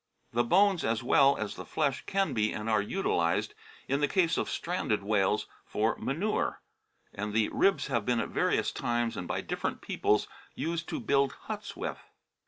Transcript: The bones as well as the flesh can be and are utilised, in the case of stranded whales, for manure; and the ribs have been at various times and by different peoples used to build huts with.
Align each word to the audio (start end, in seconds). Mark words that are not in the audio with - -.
The 0.33 0.43
bones 0.43 0.83
as 0.83 1.03
well 1.03 1.37
as 1.37 1.53
the 1.53 1.63
flesh 1.63 2.03
can 2.07 2.33
be 2.33 2.51
and 2.53 2.67
are 2.67 2.81
utilised, 2.81 3.53
in 3.87 4.01
the 4.01 4.07
case 4.07 4.35
of 4.35 4.49
stranded 4.49 5.03
whales, 5.03 5.45
for 5.63 5.95
manure; 5.99 6.59
and 7.13 7.33
the 7.33 7.49
ribs 7.49 7.85
have 7.85 8.03
been 8.03 8.19
at 8.19 8.29
various 8.29 8.71
times 8.71 9.15
and 9.15 9.27
by 9.27 9.41
different 9.41 9.79
peoples 9.79 10.27
used 10.55 10.89
to 10.89 10.99
build 10.99 11.33
huts 11.43 11.75
with. 11.75 11.99